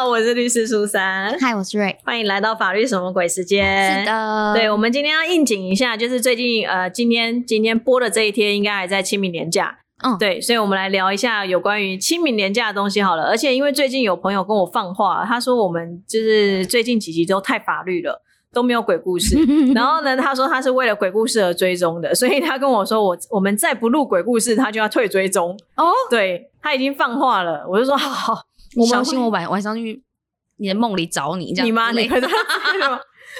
[0.00, 1.94] 好，我是律师苏珊，嗨，我是瑞。
[2.06, 4.00] 欢迎来到法律什么鬼时间。
[4.00, 9.76] 是的，对，我们今天要应景一下，就是最近呃，今天今天播的这一天，应该还在清明年假。
[10.02, 13.24] 嗯对，所以我们来聊一下有关于清明年假的东西好了。
[13.24, 18.22] 而且因为最近有朋友跟我放话，他说我们就是最近几集都太法律了，
[18.54, 19.36] 都没有鬼故事。
[19.76, 25.50] 然后呢，他说他是为了鬼故事而追踪的， 所以他跟我说我我们再不录鬼故事，他就要退追踪。
[25.76, 28.42] 哦，对他已经放话了，我就说好好，
[28.76, 30.02] 我小小心我晚晚上去
[30.56, 32.20] 你的梦里找你，这样你妈，之类你会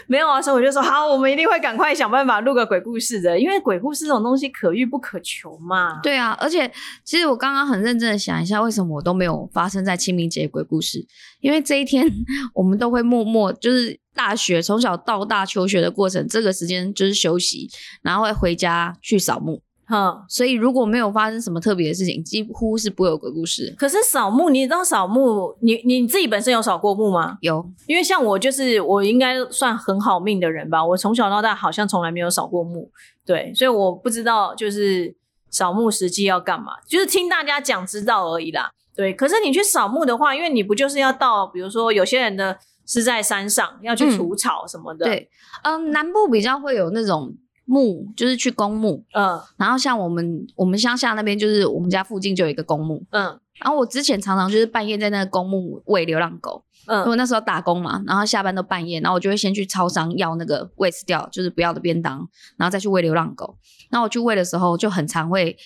[0.07, 0.41] 没有啊？
[0.41, 6.01] 所以我就说好，我们一定会赶快想办法录个鬼故事的，因为鬼故事这种东西可遇不可求嘛。
[6.01, 6.71] 对啊，而且
[7.05, 11.05] 其实我刚刚很认真的想一下，为什么我都没有发生在清明节鬼故事？
[11.41, 12.07] 因为这一天
[12.55, 17.69] 我们都会默默就是大学从小到大求学的过程，这个时间就是休息，
[18.01, 19.61] 然后会回家去扫墓。
[19.91, 23.75] 哼，所以如果没有发生什么特别的事情，几乎是不会有鬼故事。
[23.77, 27.37] 可是扫墓，你知道扫墓，你你自己本身有扫过墓吗？
[27.41, 32.91] 有，因为像我就是我应该算很好命的人吧，我从小到大好像从来没有扫过墓，
[33.27, 35.15] 对，所以我不知道就是
[35.51, 38.71] 扫墓实际要干嘛，就是听大家讲知道而已啦。
[38.95, 45.29] 对，可是你去扫墓的话，因为你不就是要到，比如说有些人的是在山上要去嗯除草什么的，，对，
[45.63, 47.35] 嗯，南部比较会有那种
[47.71, 49.41] 墓，就是去公墓，嗯。
[49.57, 53.39] 然后像我们我们乡下那边，就是我们家附近就有一个公墓，嗯。
[53.61, 57.05] 然后我之前常常就是半夜在那个公墓喂流浪狗，嗯。
[57.05, 63.57] 因为那时候打工嘛，然后下班都半夜，然后我就会先去超商要那个喂死掉，就是不要的便当，然后再去喂流浪狗。
[63.91, 65.57] 然后我去喂的时候，就很常会，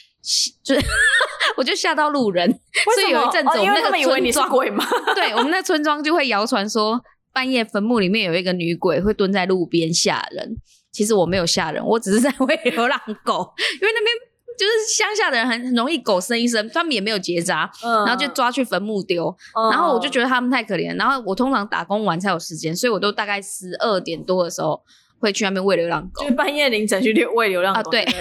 [0.62, 0.80] 就是
[1.56, 7.00] 我就吓到路人，所以有一阵子哦因为 我们那个村庄鬼嘛，对我们那村庄就会谣传说，
[7.32, 10.56] 半夜坟墓里面有一个女鬼会蹲在路边吓人。
[10.94, 14.16] 其实我没有吓人，我只是在喂流浪狗，因为那边
[14.56, 19.36] 就是乡下的人很很容易狗生一生，他们也没有结扎，嗯然后就抓去坟墓丢。
[19.54, 24.80] 嗯然后我就觉得他们太可怜，然后我通常打工完才有时间，所以我都大概十二点多的时候
[25.18, 26.28] 会去那边喂流浪狗就。
[26.28, 28.12] 是半夜凌晨去遛喂流浪狗，啊对不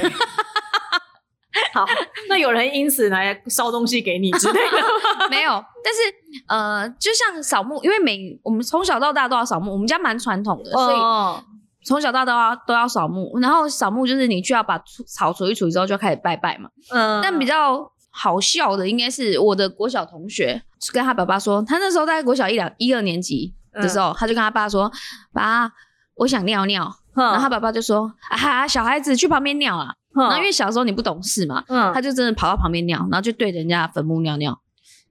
[1.72, 1.86] 好，
[2.30, 4.78] 那有人因此来烧东西给你之类的，
[5.30, 6.00] 没有，但是
[6.48, 11.44] 呃，就像扫墓，因为每我们从小到大都要扫墓，我们家蛮传统的，所以哦
[11.86, 13.38] 从小到大都要都要扫墓。
[13.40, 16.70] 然后扫墓就是你就要把除草除一除之后就开始拜拜嘛。
[16.92, 20.62] 嗯但比较好笑的应该是我的国小同学
[20.92, 24.92] 跟他爸爸说，他那时候在国小一两一二年级的时候，他就跟他爸说
[25.34, 25.72] ：“爸，
[26.16, 34.60] 我想尿尿。”然然后他爸爸就说：“啊哈，小孩子去旁边尿啊。”然后因为小时候你不懂事嘛，嗯他就真的跑到旁边尿，然后就对着人家坟墓尿尿。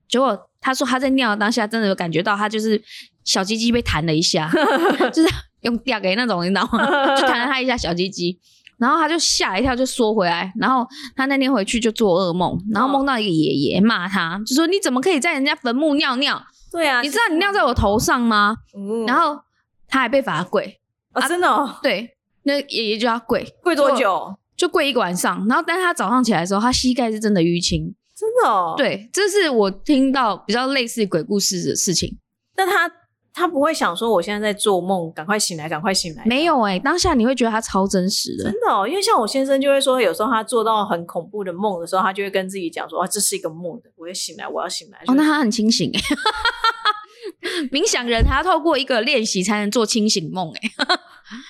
[0.09, 2.81] 结果他说他在尿的当下，真的有感觉到他就是
[3.25, 4.49] 小鸡鸡被弹了一下，
[5.13, 5.29] 就是
[5.63, 6.87] 用吊给那种，你知道吗？
[7.17, 8.39] 就弹了他一下小鸡鸡，
[8.79, 10.53] 然后他就吓一跳，就缩回来。
[10.57, 10.87] 然后
[11.17, 16.43] 他那天回去就做噩梦，然后梦到一个爷爷骂他，就说你怎么可以在人家坟墓尿尿？
[16.71, 18.57] 对啊，你知道你尿在我头上吗？
[18.77, 19.39] 嗯然后
[19.89, 20.81] 他还被罚跪，
[21.13, 24.35] 啊真的哦对，那爷爷就要跪，跪多久？
[24.57, 25.45] 就跪一个晚上。
[25.49, 27.95] 然后，但是他早上起来的时候，他膝盖是真的淤青。
[28.15, 32.17] 真的哦，，对，这是我听到比较类似鬼故事的事情。
[32.57, 32.89] 那他
[33.35, 38.53] 他不会想说我现在在做梦，赶快醒来，赶快醒来，没有哎、当下你会觉得他超真实的真。
[38.53, 46.01] 的哦，因为像我先生就会说，有时候他做到很恐怖的梦的时候，他就会跟自己讲说：“哇，这是一个梦的，我要醒来，我要醒来。”哦，那他很清醒哎、
[47.73, 50.71] 冥想人还要透过一个练习才能做清醒梦哎、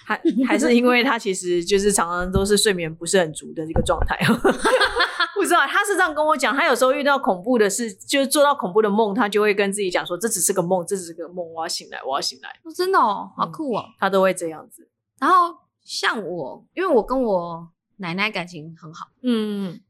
[0.05, 4.19] 还还是因为他其实就是常常都是睡眠不是很足的一个状态。
[5.35, 12.51] 不知道他是这样跟我讲，他有时候遇到恐怖的事，就是做到恐怖的梦，他就会跟自己讲说：“这只是个梦，这只是个梦，我要醒来，我要醒来。
[12.63, 14.89] 哦真的哦，好酷哦。”他都会这样子。
[15.19, 19.81] 然后像我，因为我跟我奶奶感情很好，嗯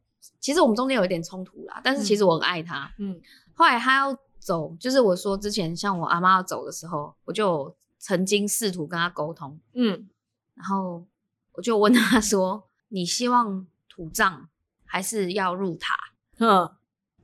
[0.41, 2.91] 其实我们中间有一点冲突啦，但是其实我很爱她。
[2.99, 3.21] 嗯
[3.55, 10.09] 后来她要走，就是我说之前像我阿妈要走的时候，我就曾经试图跟他沟通，嗯
[10.57, 11.07] 然后
[11.53, 14.49] 我就问他说：“你希望土葬
[14.85, 15.95] 还是要入塔
[16.39, 16.69] 嗯，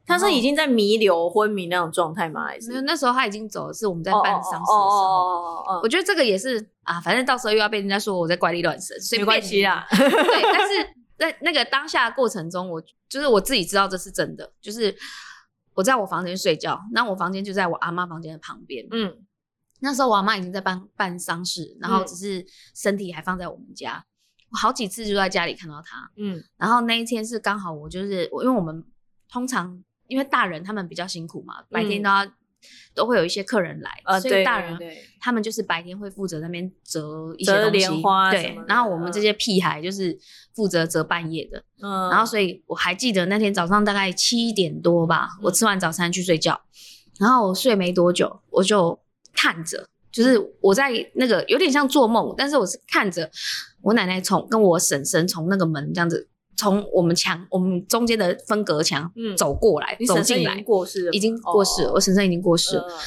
[0.06, 2.46] 他是已经在弥留、昏迷那种状态吗？
[2.46, 4.76] 还？”是没有，那时候他已经走了，是我们在办丧事的时候。
[4.78, 9.84] 哦哦哦我觉得这个也是啊，反正到时候又要被人家说我在怪力乱神，随没关系啦。
[9.90, 14.96] 对，但是在那个当下的过程中，我就是我自己知道这是真的，就是
[15.74, 18.86] 我在我房间睡觉，那我房间就在我阿妈房间的旁边。
[18.92, 19.16] 嗯
[19.80, 22.06] 那时候我阿妈已经在办办丧事，然后嗯。
[22.06, 22.44] 只是
[22.74, 24.04] 身体还放在我们家。
[24.50, 26.42] 我好几次就在家里看到她，嗯。
[26.56, 28.82] 然后那一天是刚好我就是我，因为我们
[29.30, 32.26] 通常因为大人他们比较辛苦嘛，白天都要、
[32.94, 34.78] 都会有一些客人来，呃，所以大人
[35.20, 40.18] 他们就是白天会负责那边折一些折东西，莲花对，然后我们这些屁孩就是
[40.54, 46.58] 负责折半夜的，嗯，然后所以我还记得那天早上大概七点多吧，我吃完早餐去睡觉，
[47.20, 48.98] 然后我睡没多久，我就
[49.40, 53.30] 看着，就是我在那个有点像做梦，但是我是看着
[53.82, 59.36] 我奶奶从跟我婶婶从那个门这样子，从我们墙我们中间的分隔墙嗯。
[59.36, 61.92] 走过来，你走进来已经，过世了，已经过世了，哦。
[61.94, 62.76] 我婶婶已经过世。
[62.76, 62.82] 了。
[62.88, 62.98] 嗯。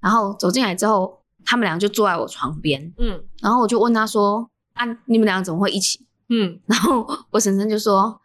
[0.00, 3.20] 然后走进来之后，他们俩就坐在我床边，嗯。
[3.42, 6.60] 然后我就问他说：“啊，你们俩怎么会一起？”嗯。
[6.66, 8.20] 然后我婶婶就说：“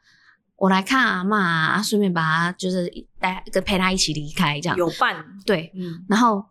[0.55, 2.89] 我来看阿妈啊，顺便把她就是
[3.19, 4.77] 带跟陪她一起离开这样。
[4.77, 6.05] 有伴，”对，嗯。
[6.07, 6.45] 然后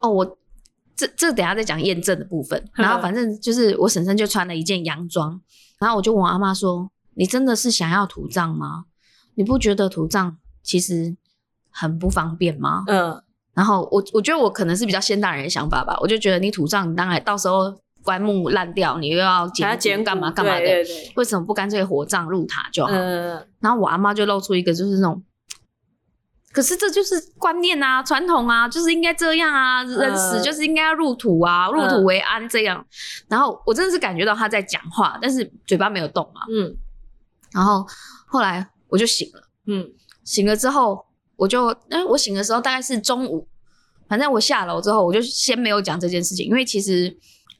[0.00, 0.38] 哦，我
[0.96, 2.62] 这这等下再讲验证的部分。
[2.72, 5.40] 然后反正就是我婶婶就穿了一件洋装，
[5.78, 8.86] 然后我就问我阿妈说：“你真的是想要土葬吗？
[9.34, 11.16] 你不觉得土葬其实
[11.70, 13.22] 很不方便吗？”嗯
[13.54, 22.92] 然后我我觉得我可能是比较现代人的想法吧，我就觉得你土葬，你当然到时候棺木烂掉，你又要捡捡干嘛干嘛的，对对对，为什么不干脆火葬入塔就好？
[22.92, 25.22] 嗯然后我阿妈就露出一个就是那种，
[26.56, 32.82] 可是这就是观念啊，传统啊，就是应该这样啊，人死就是应该要入土啊，入土为安这样。
[33.28, 36.40] 然后我真的是感觉到他在讲话，但是嘴巴没有动嘛。
[36.50, 36.74] 嗯
[37.52, 37.86] 然后
[38.26, 39.86] 后来我就醒了，嗯
[40.24, 41.04] 醒了之后
[41.36, 43.46] 我就，哎，我醒的时候大概是中午，
[44.08, 47.14] 反正我下楼之后我就先没有讲这件事情，因为其实。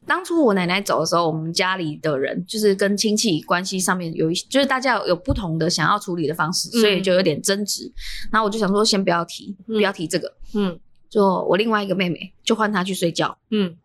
[0.06, 7.92] 当初我奶奶走的时候，我们家里的人就是跟亲戚关系上面有一，就是大家有有不同的想要处理的方式，嗯所以就有点争执。
[8.30, 10.32] 然后我就想说，先不要提，嗯不要提这个。
[10.54, 13.36] 嗯就我另外一个妹妹，就换她去睡觉。
[13.50, 13.76] 嗯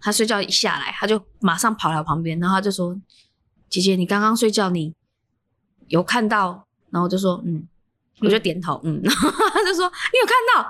[0.00, 2.98] 她睡觉一下来，她就马上跑来我旁边，然后她就说
[3.68, 4.94] ：“姐姐，你刚刚睡觉，你
[5.88, 7.66] 有看到？”然后我就说：“嗯。”
[8.20, 9.00] 我就点头，嗯。
[9.02, 10.68] 然 后她就说：“你有看到？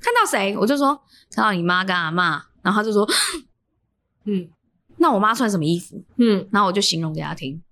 [0.00, 0.98] 看到谁？”我就说
[1.34, 3.06] ：“看到你妈跟阿妈。”然后她就说
[4.30, 4.48] 嗯
[4.98, 7.62] ：“那我妈穿什么衣服？”嗯然后我就形容给她听，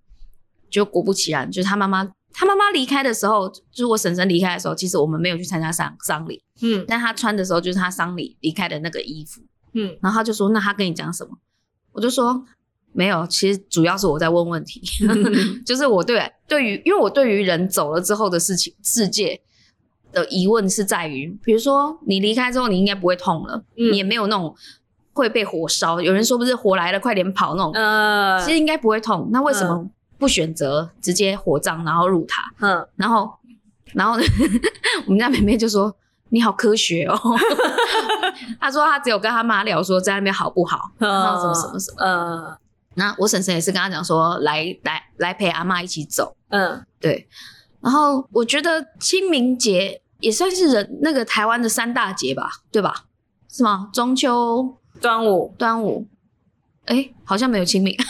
[0.70, 9.43] 就果不其然，就是她妈妈，她妈妈离开的时候，就是我婶婶离开的时候，其实我们没有去参加丧丧礼，嗯但她穿的时候就是她丧礼离开的那个衣服。
[9.75, 11.37] 嗯然后她就说：“那她跟你讲什么？”
[11.93, 12.44] 我就说
[12.93, 14.81] ：“没有，其实主要是我在问问题，
[15.67, 19.41] 就是我对对于，因为我对于人走了之后的事情世界。”
[20.12, 24.56] 的疑问是在于，比如说你离开之后，你应该不会痛了，嗯你也没有那种
[25.16, 26.00] 会被火烧。
[26.00, 29.84] 有人说不是火来了快点跑那种，呃其实应该不会痛，那为什么
[30.18, 32.42] 不选择直接火葬然后入塔？
[32.60, 33.32] 嗯然后，
[33.94, 34.18] 然后
[35.06, 35.94] 我们家妹妹就说
[36.30, 37.18] ：“你好科学哦。
[38.60, 42.04] ”她说她只有跟她妈聊说在那边好不好，然后什么什么什么。
[42.04, 42.56] 呃
[42.98, 47.26] 那我婶婶也是跟她讲说来来来陪阿妈一起走，嗯对。
[47.82, 53.04] 然后我觉得清明节也算是人那个台湾的三大节吧，对吧？
[53.52, 53.90] 是吗？
[53.92, 56.06] 中秋、端午端午，
[56.87, 57.96] 哎，好像没有清明。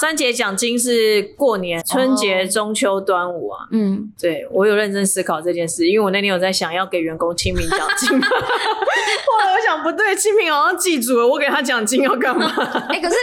[0.00, 3.66] 三节奖金是过年、春节、中秋、端午啊。
[3.70, 12.46] 嗯，对我有认真思考这件事，因为我那天有在想要给员工清明奖金， 后来我想不对，清明好像记住了，我给他奖金要干嘛？
[12.88, 13.16] 哎、可是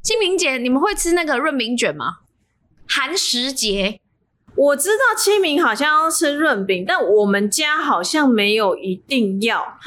[0.00, 2.20] 清明节你们会吃那个润饼卷吗？
[2.88, 4.00] 寒食节
[4.54, 9.60] 我知道清明好像要吃润饼，但我们家好像没有一定要。
[9.60, 9.78] 啊？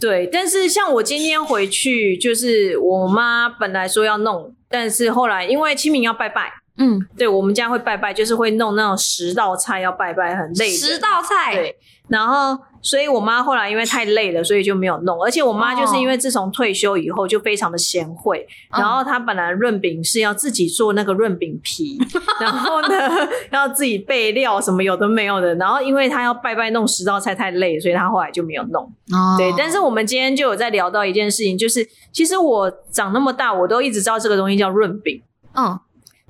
[0.00, 10.70] 对，但是像我今天回去，就是我妈本来说要弄，但是后来因为清明要拜拜，嗯，对我们家会拜拜，就是会弄那种十道菜要拜拜，很累。
[10.70, 11.76] 十道菜，对，
[12.10, 15.22] 然后所以我妈后来因为太累了，所以就没有弄。
[15.22, 21.98] 而且我妈就是因为自从退休以后就非常的贤惠，嗯然后她本来润饼是要自己做那个润饼皮，
[22.40, 22.88] 然后呢
[23.52, 28.82] 要自己备料什么有的没有的，然后因为她要拜拜弄十道菜太累，所以她后来就没有弄。
[29.12, 35.22] 哦对，但是我们今天就有在聊到一件事情，就是其实我长那么大，我都一直知道这个东西叫润饼。
[35.54, 35.78] 嗯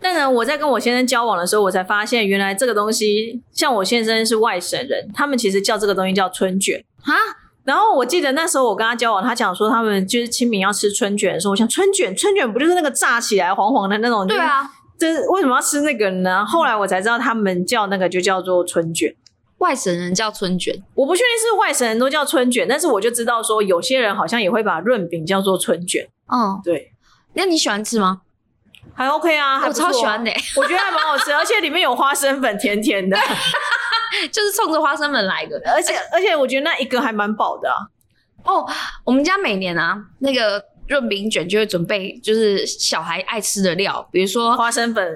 [0.01, 6.83] 但呢，我在跟我先生交往的时候，我才发现原来这个东西，像我先生是外省人，他们其实叫这个东西叫春卷。
[7.03, 7.13] 啊，
[7.65, 14.27] 然后我记得那时候我跟他交往，他讲说他们就是清明要吃春卷的时候，我想春卷，春卷不就是那个炸起来黄黄的那种？
[14.27, 16.45] 对，啊，这为什么要吃那个呢？
[16.45, 19.15] 后来我才知道他们叫那个就叫做春卷。
[19.59, 26.09] 外省人叫春卷，我不确定是外省人都叫春卷，但是我就知道说有些人好像也会把润饼叫做春卷。
[26.33, 26.93] 嗯，对，
[27.35, 28.23] 那你喜欢吃吗？
[28.95, 33.17] 还 OK 啊，我超喜欢的、我觉得还蛮好吃， 而且里面有花生粉，甜甜的。
[34.33, 35.61] 就是冲着花生粉来的。
[35.73, 37.77] 而且而且我觉得那一个还蛮饱的啊。
[38.45, 38.67] 哦，
[39.05, 45.07] 我们家每年啊，那个润饼卷就会准备就是小孩爱吃的料，比如说花生粉，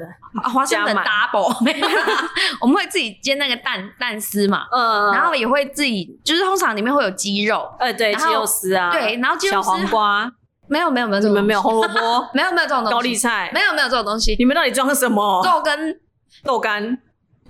[0.42, 1.86] 啊花生粉 double，没有
[2.62, 10.32] 我们会自己煎那个蛋蛋丝嘛，呃，然后也会自己，就是通常里面会有鸡肉，呃对，鸡肉丝啊，对然后鸡肉小丝黄瓜，
[10.68, 15.42] 没有没有没有你们没有红萝卜、 没有没有这种东西，高丽菜，没有没有这种东西，你们到底装什么？
[15.44, 16.00] 肉跟
[16.42, 16.98] 豆干、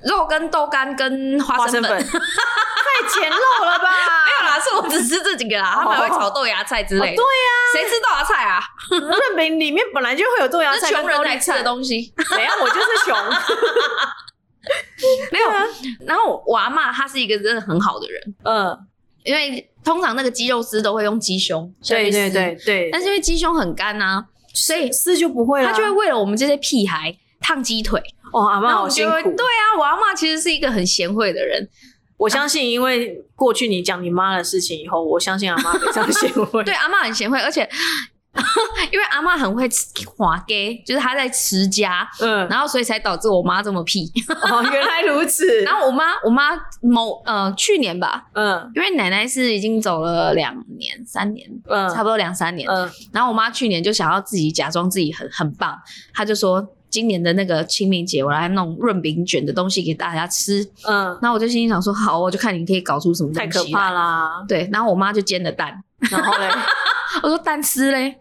[0.03, 3.89] 肉跟豆干跟花花生粉， 太简陋了吧？
[4.27, 7.25] 没有啦，是我只吃这几个啦，他们还会炒豆芽菜之类对
[7.73, 8.61] 谁吃豆芽菜啊？
[8.91, 11.63] 润饼里面本来就会有豆芽那菜跟穷人才吃的。
[11.65, 12.13] 东西。
[12.37, 12.51] 没有？
[12.63, 13.17] 我就是穷。
[15.33, 15.51] 没有。
[16.07, 18.79] 然后我阿嬷她是一个真的很好的人，嗯，
[19.25, 25.67] 因为通常那个鸡肉丝都会用鸡胸对对撕对对，但是因为鸡胸很干啊，所以丝就不会了。
[25.67, 28.01] 他就会为了我们这些屁孩烫鸡腿。
[28.33, 29.13] 哦，阿妈好辛苦。
[29.13, 31.69] 对啊，我阿妈其实是一个很贤惠的人，
[32.17, 36.63] 我相信，因为过去你讲你妈的事情以后，我相信阿妈非常 贤惠。
[36.65, 37.69] 对阿妈很贤惠，而且
[38.93, 39.87] 因为阿嬷很会吃
[40.17, 44.11] 滑给，就是她在持家，嗯，然后所以才导致我妈这么屁。
[44.51, 45.45] 哦，原来如此。
[45.63, 46.51] 然后我妈，我妈
[46.81, 52.69] 某呃去年吧，嗯因为奶奶是已经走了两年、三年，嗯，差不多两三年。
[52.69, 55.79] 嗯然后我妈去年就想要自己假装自己很很棒，
[56.13, 60.65] 她就说今年的那个清明节我来弄润饼卷的东西给大家吃。
[60.87, 63.81] 嗯，然后我就心里想说，好，我就看你可以搞出什么太可东西来。
[63.81, 64.45] 怕啦。
[64.49, 66.49] 对，然后我妈就煎了蛋，然后嘞，
[67.23, 68.19] 我说蛋丝嘞，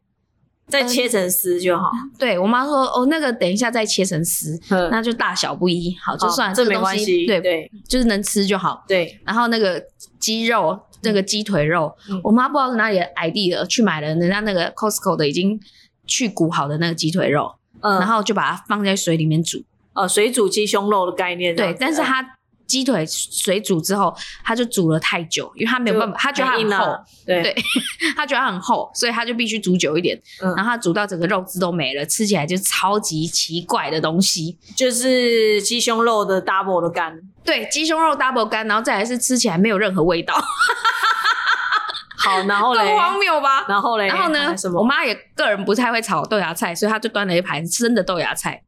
[0.67, 1.91] 再切成丝就好。
[2.17, 7.25] 对我妈说哦，那个等一下再切成丝，嗯，那就大小不一，好就算了，这没关系。
[7.25, 8.83] 对，对就是能吃就好。
[8.87, 9.81] 对，然后那个
[10.19, 15.59] 鸡肉，那个鸡腿肉，嗯我妈不知道是哪里的 idea 去买了人家那个 Costco 的已经
[16.07, 19.63] 去骨好的那个鸡腿肉，嗯，然后就把它放在水里面煮。
[19.93, 22.25] 呃，水煮鸡胸肉的概念对但是它
[22.73, 24.11] 鸡腿水煮之后，
[24.43, 27.55] 他就煮了太久，因为他没有办法，他觉得它很厚，啊对对
[28.17, 30.19] 它觉得它很厚，所以他就必须煮久一点。
[30.41, 34.57] 嗯然后他煮到整个肉汁都没了，吃起来就超级奇怪的东西。
[34.75, 37.15] 就是鸡胸肉的 double 的干。
[37.43, 40.33] 对，鸡胸肉 double 干，然后再来是吃起来没有任何味道，
[42.17, 43.65] 好，然后嘞更，荒谬吧？
[43.67, 44.79] 然后嘞，然后呢什，么？
[44.79, 48.63] 我妈也个人不太会炒豆芽菜，所以她就端了一盘生的豆芽菜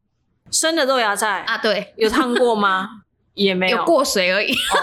[0.51, 2.89] 生的豆芽菜啊，对，有烫过吗？
[3.35, 4.77] 也没有过水而已，哦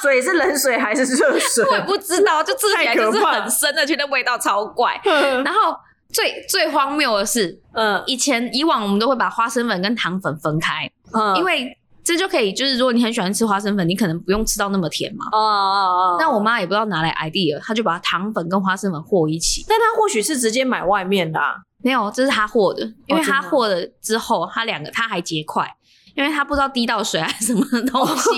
[0.00, 1.64] 水是冷水还是热水？
[1.70, 5.00] 我也不知道，就吃起来就是很深的，觉得味道超怪。
[5.06, 5.44] 嗯。
[5.44, 5.76] 然后
[6.12, 8.02] 最最荒谬的是，嗯。
[8.06, 15.24] 以前以往我们都会把花生粉跟糖粉分开，嗯，因为这就可以，就是如果你很喜欢吃花生粉，你可能不用吃到那么甜嘛。
[15.30, 19.64] 哦哦哦，那我妈也不知道哪来 idea，她就把糖粉跟花生粉和一起。
[19.68, 25.72] 但她或许是直接买外面的啊，没有，这是她和的，因为她和了之后，她两个她还结块，
[26.14, 28.30] 因为他不知道滴到水还是什么东西，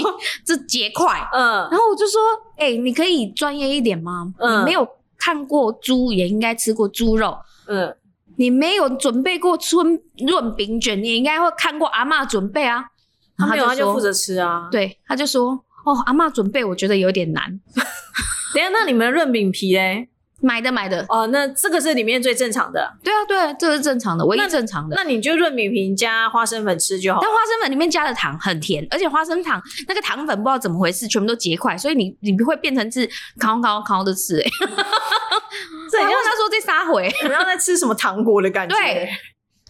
[0.45, 1.29] 这结块。
[1.33, 2.21] 嗯然后我就说，
[2.57, 4.33] 哎、你可以专业一点吗？
[4.39, 4.89] 嗯你没有
[5.19, 7.37] 看过猪，也应该吃过猪肉。
[7.67, 7.97] 嗯，
[8.37, 12.85] 你没有准备过春润饼卷，你也应该会看过阿嬷准备啊。
[13.37, 15.51] 他没有，他就说负责吃啊。，对，他就说，
[15.85, 17.61] 哦，阿嬷准备，我觉得有点难。
[18.55, 20.09] 等一下，那你们的润饼皮嘞？
[20.41, 24.95] 买的买的，哦，那这个是里面最正常的，对啊对啊，这是正常的，唯一那正常的。
[24.97, 27.31] 那你就润饼皮加花生粉吃就好但。
[27.31, 33.09] 花生粉里面加的糖很甜，而且花生糖那个糖粉不知道怎么回事，全部都结块，所以你你会变成是
[33.41, 34.51] 烤烤烤的吃、欸。
[35.91, 39.09] 这很像我还问他说这啥回，很像在吃什么糖果的感觉，对，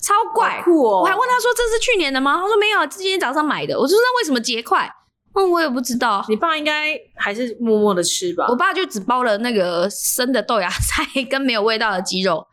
[0.02, 0.62] 超怪。
[0.64, 1.02] 酷哦。
[1.02, 2.38] 我还问他说这是去年的吗？
[2.40, 3.78] 他说没有，今天早上买的。
[3.78, 4.90] 我就说那为什么结块？
[5.35, 6.25] 嗯，我也不知道。
[6.29, 8.57] 你爸应该还是默默的吃吧我？
[8.57, 12.47] 爸就只包了那个生的豆芽菜 跟没有味道的鸡肉，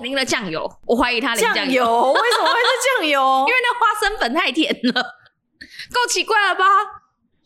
[0.00, 0.70] 淋了酱油。
[0.86, 3.52] 我怀疑他淋酱酱油为什么会是酱油 因？
[3.52, 5.02] 为那花生粉太甜了，
[5.92, 6.64] 够奇怪了吧？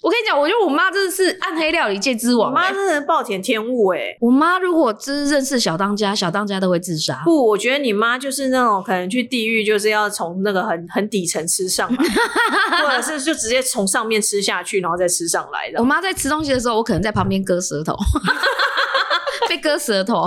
[0.06, 2.72] 我跟你讲，我觉得我妈真的是暗黑料理界之王、我妈欸。
[2.72, 7.22] 真的暴殄天物哎、我妈如果真是认识小当家，小当家都会自杀。
[7.24, 12.04] 不，我觉得你妈就是那种可能去地狱，就是要从那个很很底层吃上来，
[12.86, 15.84] 或者是就直接从上面吃下去，然后再吃上来的我。
[15.84, 17.96] 妈在吃东西的时候，我可能在旁边割舌头，
[19.50, 20.24] 被割舌头。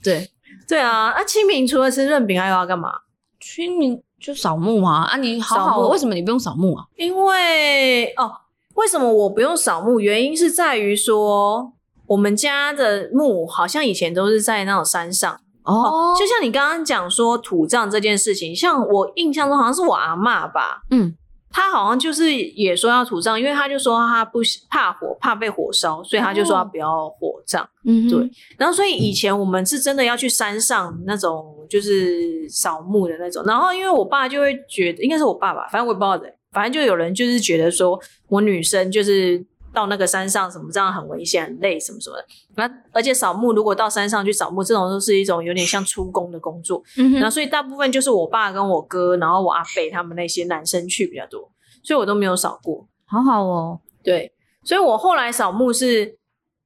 [0.00, 0.30] 对，
[0.68, 2.92] 对啊，那、清明除了吃润饼，还有要干嘛？
[3.40, 5.16] 清明就扫墓啊啊！
[5.16, 6.84] 你好扫好，墓为什么你不用扫墓啊？
[6.94, 8.30] 因为哦，
[8.74, 10.00] 为什么我不用扫墓？
[10.00, 11.72] 原因是在于说，
[12.06, 15.40] 我们家的墓好像以前都是在那种山上。
[15.64, 16.14] 哦。
[16.18, 21.14] 就像你刚刚讲说土葬这件事情，像我印象中好像是我阿妈吧，嗯，
[21.50, 27.68] 她好像就是也说要土葬，因为她就说她不怕火，怕被火烧，所以她就说她不要火葬。
[27.84, 28.10] 嗯哼。
[28.10, 42.24] 对，然后所以以前我们是真的要去山上那种就是扫墓的那种，然后因为我爸就会觉得，应该是我爸爸，反正我也不知道的，反正就有人就是觉得说我女生就是到那个山上什么这样很危险、很累什么什么的。
[42.56, 51.50] 那而且扫墓如果到山上去扫墓，这种都是一种有点像出工的工作，嗯哼，然后所以大部分就是我爸跟我哥，然后我阿伯他们那些男生去比较多，
[51.82, 52.86] 所以我都没有扫过。
[53.06, 53.80] 好好哦。
[54.04, 54.32] 对，
[54.64, 56.18] 所以我后来扫墓是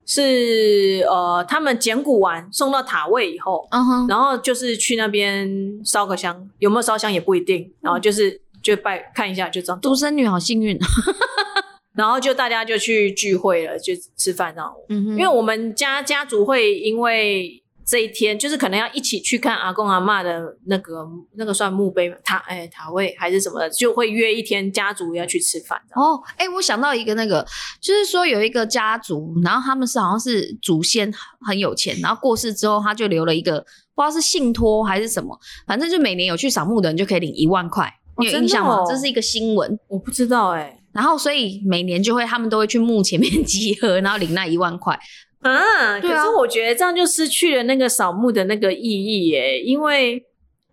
[0.06, 3.68] 是呃，他们捡骨完送到塔位以后，
[4.08, 5.48] 然后就是去那边
[5.84, 9.80] 烧个香，有没有烧香也不一定，然后就是就拜看一下就这样。
[9.80, 10.76] 独生女好幸运。
[11.94, 14.70] 然后就大家就去聚会了，就吃饭这样。
[14.90, 25.80] 嗯哼，因为我们家家族会因为这一天，就是可能要一起去看阿公阿嬷的那个那个算墓碑塔哎塔位还是什么的，就会约一天家族要去吃饭。
[25.94, 27.46] 哦，哎、我想到一个那个，
[27.80, 31.10] 就是说有一个家族，然后他们是好像是祖先
[31.46, 33.60] 很有钱，然后过世之后他就留了一个
[33.94, 38.84] 不知道是信托还是什么，反正就每年有去扫墓的人就可以领一万块，哦你有印象吗？
[38.88, 39.78] 这是一个新闻。
[39.88, 44.98] 我不知道哎、然后所以每年就会他们都会去墓前面集合，然后领那一万块。
[45.40, 50.24] 啊，对啊可是我觉得这样就失去了那个扫墓的那个意义耶，因为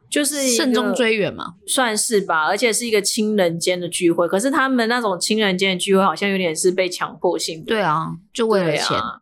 [0.09, 1.55] 就是慎终追远嘛。
[1.67, 4.27] 算是吧，而且是一个亲人间的聚会。
[4.27, 7.65] 可是他们那种亲人间的聚会，好像有点是被强迫性的。
[7.65, 8.97] 对啊，就为了对钱。
[8.97, 9.19] 啊，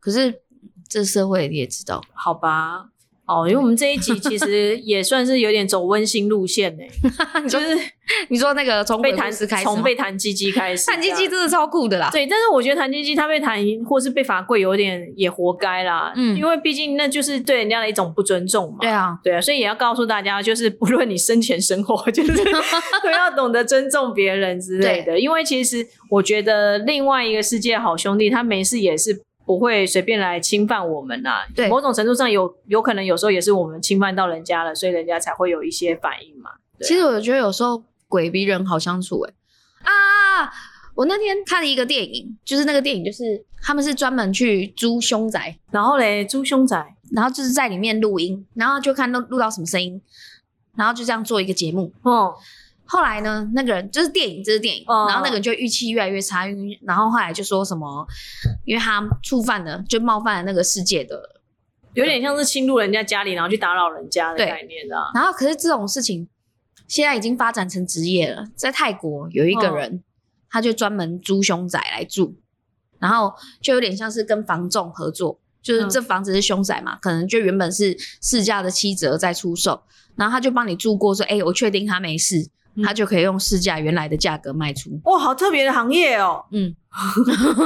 [0.00, 0.42] 可是
[0.88, 2.86] 这社会你也知道，好吧。
[3.26, 6.82] 哦，因为我们这一集其实也算是有点走温馨路线呢，
[7.48, 7.78] 就是
[8.28, 12.10] 你说那个从被弹故事开始，从被弹鸡鸡开始， 弹鸡鸡真的超酷的啦。
[12.12, 16.12] 对，但是我觉得弹鸡鸡他被弹或是被罚跪，有点也活该啦。
[16.16, 18.78] 嗯因为毕竟那就是对人家的一种不尊重嘛。
[18.82, 22.32] 对啊，对啊，所以也要告诉大家，就是不论你生前生后，就是
[23.02, 25.18] 都要懂得尊重别人之类的。
[25.18, 36.50] 因为其实我觉得另外一个世界好兄弟，他没事也是不会随便来侵犯我们呐、对某种程度上有有可能有时候也是我们侵犯到人家了，所以人家才会有一些反应嘛。
[36.50, 39.34] 啊其实我觉得有时候鬼比人好相处哎、
[39.84, 40.50] 啊！
[40.94, 50.00] 我那天看了一个电影，就是那个电影就是他们是专门去租凶宅，然后嘞，租凶宅，然后就是在里面录音，然后就看录录到什么声音，
[50.76, 51.92] 然后就这样做一个节目。
[52.02, 52.34] 哦，
[52.86, 55.06] 后来呢，那个人就是电影，这是电影，哦。
[55.08, 56.46] 然后那个人就语气越来越差，
[56.82, 58.06] 然后后来就说什么，
[58.64, 61.40] 因为他触犯了，就冒犯了那个世界的
[61.94, 65.10] 有点像是侵入人家家里，然后去打扰人家的概念啊。
[65.14, 66.28] 然后可是这种事情
[66.86, 69.76] 现在已经发展成职业了，在泰国有一个哦。
[69.76, 70.02] 人，
[70.50, 72.36] 他就专门租凶宅来住，
[72.98, 75.88] 然后就有点像是跟房仲合作，就是嗯。
[75.88, 79.82] 这房子是凶宅嘛，可能就原本是市价的七折在出售，
[80.16, 82.50] 然后他就帮你住过，说，哎、我确定他没事，嗯
[82.82, 86.44] 他就可以用市价原来的价格卖出，哇，好特别的行业哦。
[86.50, 86.74] 嗯，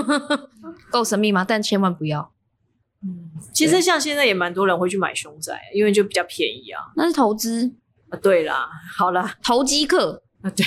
[0.90, 1.44] 够神秘吗？
[1.47, 2.33] 但千万不要，
[3.03, 6.83] 嗯，其实像现在也蛮多人会去买凶宅，因为就比较便宜啊。
[6.97, 7.73] 那是投资
[8.11, 10.23] 啊，对啦，好啦，投机客。
[10.40, 10.64] 啊对，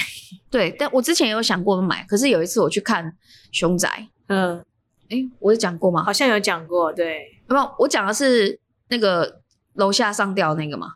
[0.49, 3.15] 对，但我之前也有想过买，可是有一次我去看
[3.54, 4.62] 凶宅，嗯，
[5.08, 6.04] 诶，我有讲过吗？
[6.04, 9.39] 好像有讲过，对，没有，我讲的是那个
[9.75, 10.95] 楼下上吊那个吗？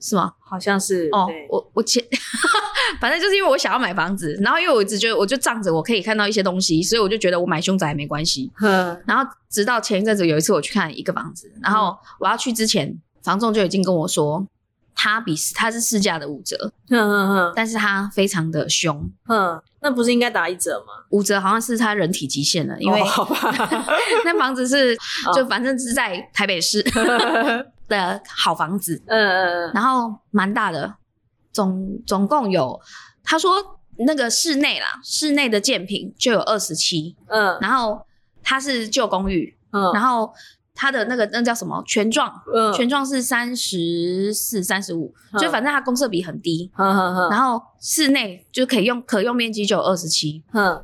[0.00, 0.32] 是吗？
[0.40, 2.02] 好像是哦，我我前，
[3.00, 8.50] 反正就是因为我想要买房子，然后因为我一直觉得我就仗着我可以看到一些东西，所以我就觉得我买凶宅没关系。
[8.56, 14.46] 哼，然后直到前一阵子有一次我去看一个房子，然后我要去之前，房仲就已经跟我说，
[14.94, 16.72] 他比他是市价的五折，
[17.54, 21.04] 但是他非常的凶，哼，那不是应该打一折吗？
[21.10, 23.28] 五折好像是他人体极限了，因为哦，
[24.24, 26.82] 那房子是哦就反正是在台北市
[27.90, 30.94] 的好房子，嗯嗯然后蛮大的，
[31.52, 32.80] 总总共有
[33.22, 37.58] 他说那个室内啦，室内的建平就有二十七，嗯。
[37.60, 38.06] 然后
[38.42, 39.92] 它是旧公寓，嗯。
[39.92, 40.32] 然后
[40.74, 41.82] 它的那个那叫什么？
[41.86, 45.38] 全幢，嗯，全幢是三十四、三十五，嗯。
[45.38, 47.30] 就反正它公设比很低，嗯嗯嗯。
[47.30, 50.82] 然后室内就可以用可用面积就有二十七，嗯，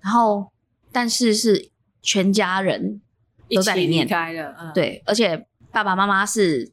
[0.00, 0.50] 然后
[0.90, 3.02] 但是是全家人
[3.54, 4.06] 都在里面，
[4.74, 6.70] 对，而且爸爸妈妈是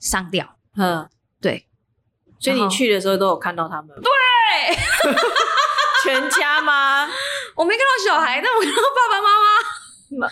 [0.00, 1.08] 上吊，嗯，
[1.40, 1.68] 对，
[2.40, 5.12] 所以你去的时候都有看到他们，对，
[6.02, 7.08] 全家吗？
[7.54, 9.28] 我没看到小孩，但我看到爸爸妈
[10.26, 10.28] 妈，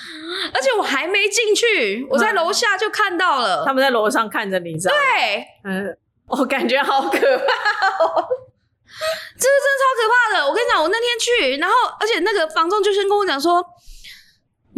[0.52, 3.64] 而且我还没进去，我在楼下就看到了。
[3.64, 5.00] 他们在楼上看着你，知道吗？
[5.00, 7.14] 对，嗯，我感觉好可怕。
[9.38, 10.48] 这个真的超可怕的。
[10.48, 13.64] 我跟你讲，我那天去，然后而且那个房仲就先跟我讲说，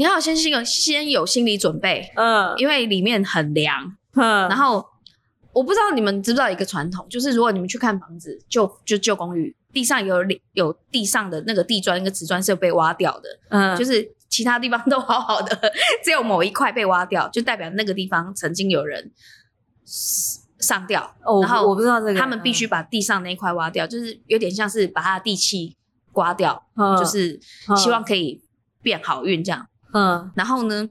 [0.02, 3.96] 你要先心有先有心理准备，嗯因为里面很凉。
[4.14, 4.84] 嗯，然后
[5.52, 10.16] 我不知道你们知不知道一个传统，就是如果你们去看房子，旧就旧公寓，地上有
[10.54, 15.56] 有地上的那个地砖跟瓷砖是有被挖掉的，嗯就是其他地方都好好的，
[16.04, 19.12] 只有某一块被挖掉，就代表那个地方曾经有人
[19.84, 25.76] 上吊，哦，然后我不知道这个，他们必须把地上那一块挖掉，就是有点像是把他的地气
[26.10, 27.38] 刮掉，嗯，就是
[27.76, 28.42] 希望可以
[28.82, 29.68] 变好运这样。
[29.92, 30.30] 嗯。
[30.34, 30.88] 然后呢，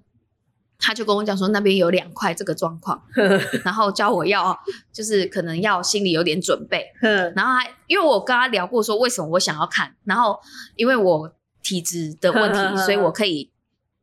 [0.80, 3.02] 他就跟我讲说那边有两块这个状况，
[3.64, 4.58] 然后教我要
[4.92, 6.86] 就是可能要心里有点准备。
[7.02, 7.32] 嗯。
[7.36, 10.40] 然后还因为我跟他聊过说为什么我想要看，然后
[10.76, 13.52] 因为我体质的问题，所以我可以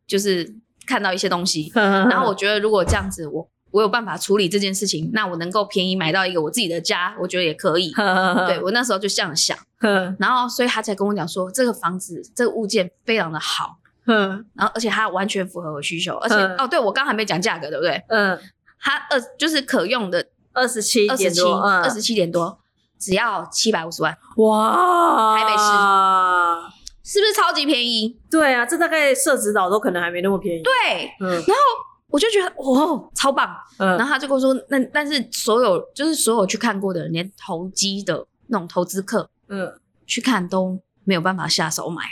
[0.07, 0.55] 就是
[0.87, 1.73] 看到一些东西。
[1.75, 7.93] 嗯，然后我觉得如果这样子，我我有办法处理这件事情，那我能够便宜买到一个我自己的家，我觉得也可以。
[7.93, 13.78] 对对我那时候就这样想，哼然后所以他才跟我讲说，这个房子这个物件非常的好，
[14.09, 18.03] 哼然后而且它完全符合我需求，而且、嗯哦，对我刚还没讲价格，对不对？
[18.09, 18.39] 嗯，
[18.81, 22.59] 它二就是可用的二十七二十七二十七点多，
[22.99, 28.19] 只要七百五十万，哇，台北市，是不是超级便宜？
[28.31, 31.43] 对啊，这大概社子岛都可能还没那么便宜，对，嗯。
[32.11, 33.55] 我就觉得哇，超棒。
[33.77, 33.91] 嗯。
[33.91, 39.71] 然嗯后他就跟我说，那但是所有就是所有去看过的人，连投机的那种投资客嗯，
[40.07, 42.03] 去看都没有办法下手买。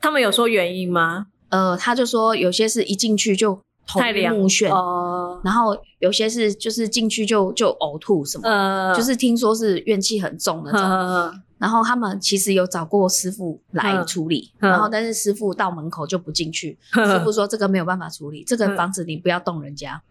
[0.00, 1.26] 他们有说原因吗？
[1.54, 3.54] 呃，他就说有些是一进去就
[3.86, 10.80] 头晕目眩，哦，然后有些是就是进去就就呕吐什么，呃，就是听说是怨气很重那种。
[10.82, 20.02] 嗯然后他们其实有找过师傅来嗯处理，嗯然后但是师傅到门口就不进去， 师嗯傅说这个没有办法处理，这个嗯房子你不要动人家。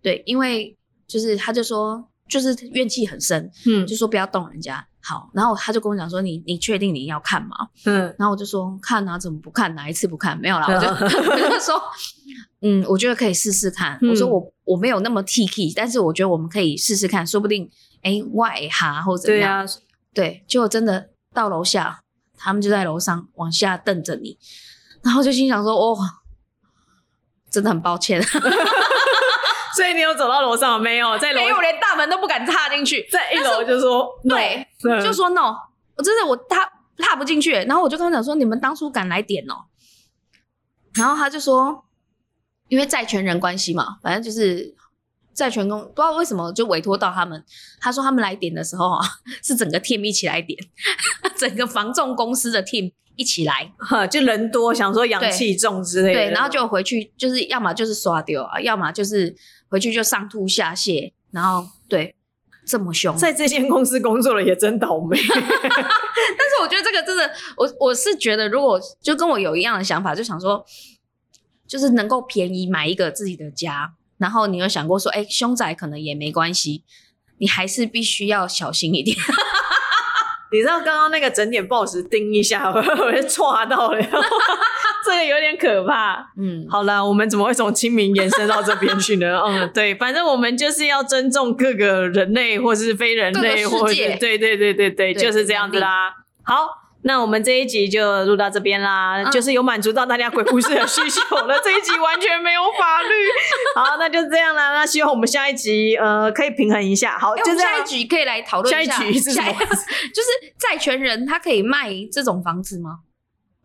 [0.00, 0.76] 对，因为
[1.08, 4.86] 就是他就说就是怨气很深，嗯就说不要动人家。
[5.04, 7.56] 好，然后他就跟我讲说你你确定你要看吗？
[7.86, 9.74] 嗯然后我就说看啊，怎么不看？
[9.74, 10.38] 哪一次不看？
[10.38, 11.82] 没有啦，我就 我就说，
[12.60, 13.98] 嗯，我觉得可以试试看。
[14.00, 17.68] 嗯我说我我没有那么 T K，但是我觉得我们可以试试看，说不定
[18.02, 19.66] 哎外哈或者怎么样。
[19.66, 19.78] 对啊，
[20.14, 22.00] 对，结果真的到楼下，
[22.38, 24.38] 他们就在楼上往下瞪着你，
[25.02, 25.98] 然后就心想说，哦，
[27.50, 28.22] 真的很抱歉，
[29.76, 31.16] 所以你有走到楼上没有？
[31.20, 35.02] 在楼没有连大门都不敢踏进去，在一楼就说对，嗯。
[35.02, 35.54] 就说 no，
[35.96, 39.64] 我真的我踏踏不进去，然后我就跟他讲说，你们当初敢来点哦，
[40.94, 41.84] 然后他就说，
[42.68, 44.74] 因为债权人关系嘛，反正就是
[45.34, 47.42] 债权公不知道为什么就委托到他们，
[47.80, 49.00] 他说他们来点的时候啊，
[49.42, 50.58] 是整个 team 一起来点，
[51.36, 59.34] 整个房仲公司的 team 一起来，哈就人多，想说阳气重之类的，对，然后就回去就是要么就是刷掉啊，要么就是
[59.72, 62.14] 回去就上吐下泻，然后对
[62.66, 65.18] 这么凶，在这间公司工作了也真倒霉。
[65.24, 70.62] 但是我觉得这个真的，我我是觉得，如果就跟我有一样的想法，就想说，
[71.66, 76.84] 就是能够便宜买一个自己的家，然后你有想过说，哎，凶宅可能也没关系，
[77.38, 79.16] 你还是必须要小心一点。
[80.52, 83.98] 你知道刚刚那个整点报纸叮一下，我 我就戳到了，
[85.12, 86.32] 这个有点可怕。
[86.38, 89.40] 嗯，好了，我们怎么会从清明延伸到这边去呢？
[89.46, 96.12] 嗯，对，反正我们就是要尊重各个人类或是非人类，世或是界对对对对对，就是这样子啦。
[96.42, 96.82] 好。
[97.04, 101.58] 那我们这一集就录到这边啦，嗯就是有满足到大家鬼故事的需求了。
[101.58, 103.08] 这一集完全没有法律，
[103.74, 104.72] 好，那就这样啦。
[104.72, 107.18] 那希望我们下一集呃可以平衡一下。
[107.18, 107.82] 好，就这样下一。
[107.84, 109.58] 集可以来讨论下一下，局是什么下一
[110.14, 113.00] 就是债权人他可以卖这种房子吗？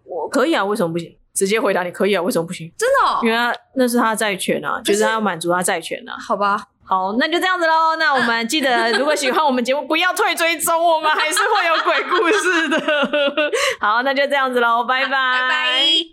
[0.03, 1.15] 我可以啊，为什么不行？
[1.37, 2.71] 直接回答你可以啊，为什么不行？
[2.75, 3.29] 真的、哦因？
[3.29, 6.17] 为他那是他的债权啊，就是是他要满足他债权啊。
[6.17, 7.95] 好吧，好，那就这样子喽。
[7.99, 12.81] 那我们记得，如果喜欢我们节目，不要退追踪，我们还是会有鬼故事的。
[13.79, 16.05] 好，那就这样子喽，拜拜，拜拜。